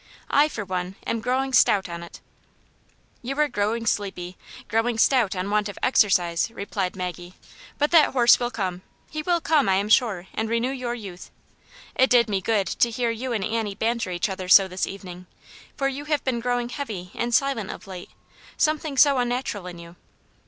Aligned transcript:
I, 0.31 0.47
for 0.47 0.65
one, 0.65 0.95
am 1.05 1.21
growing 1.21 1.53
stout 1.53 1.87
on 1.87 2.01
it."" 2.01 2.21
You 3.21 3.37
are 3.39 3.47
growing 3.47 3.85
sleepy— 3.85 4.35
growing 4.67 4.97
stout 4.97 5.35
on 5.35 5.51
want 5.51 5.69
of 5.69 5.77
exercise," 5.83 6.49
replied 6.49 6.95
Maggie." 6.95 7.35
But 7.77 7.91
that 7.91 8.13
horse 8.13 8.39
will 8.39 8.49
come; 8.49 8.81
he 9.11 9.21
will 9.21 9.39
come, 9.39 9.69
I 9.69 9.75
am 9.75 9.89
sure, 9.89 10.25
and 10.33 10.49
renew 10.49 10.71
your 10.71 10.95
youth. 10.95 11.29
It 11.93 12.09
did 12.09 12.29
me 12.31 12.41
good 12.41 12.65
to 12.65 12.89
hear 12.89 13.11
you 13.11 13.31
and 13.31 13.43
Annie 13.45 13.75
ban 13.75 13.99
ter 13.99 14.09
each 14.09 14.27
other 14.27 14.49
so 14.49 14.67
this 14.67 14.87
evening, 14.87 15.27
for 15.77 15.87
you 15.87 16.05
have 16.05 16.23
been 16.23 16.39
growing 16.39 16.69
heavy 16.69 17.11
and 17.13 17.31
silent 17.31 17.69
of 17.69 17.85
late; 17.85 18.09
something 18.57 18.97
so 18.97 19.19
un 19.19 19.29
natural 19.29 19.67
in 19.67 19.77
you." 19.77 19.97